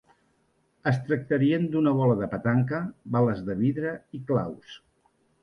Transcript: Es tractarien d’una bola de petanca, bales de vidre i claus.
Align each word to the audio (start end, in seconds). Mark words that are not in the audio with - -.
Es 0.91 0.95
tractarien 1.09 1.67
d’una 1.75 1.93
bola 1.99 2.15
de 2.21 2.31
petanca, 2.31 2.81
bales 3.17 3.45
de 3.51 3.59
vidre 3.61 3.93
i 4.21 4.25
claus. 4.33 4.75